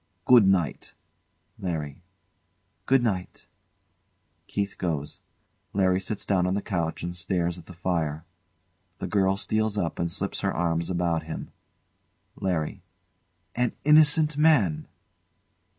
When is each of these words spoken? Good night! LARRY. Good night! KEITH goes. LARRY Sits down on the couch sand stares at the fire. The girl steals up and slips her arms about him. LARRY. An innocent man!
Good 0.25 0.47
night! 0.47 0.95
LARRY. 1.59 2.01
Good 2.87 3.03
night! 3.03 3.45
KEITH 4.47 4.79
goes. 4.79 5.19
LARRY 5.73 6.01
Sits 6.01 6.25
down 6.25 6.47
on 6.47 6.55
the 6.55 6.61
couch 6.63 7.01
sand 7.01 7.15
stares 7.15 7.59
at 7.59 7.67
the 7.67 7.73
fire. 7.75 8.25
The 8.97 9.05
girl 9.05 9.37
steals 9.37 9.77
up 9.77 9.99
and 9.99 10.11
slips 10.11 10.39
her 10.39 10.51
arms 10.55 10.89
about 10.89 11.21
him. 11.25 11.51
LARRY. 12.35 12.81
An 13.53 13.73
innocent 13.85 14.37
man! 14.39 14.87